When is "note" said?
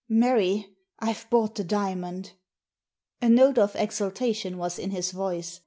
3.29-3.59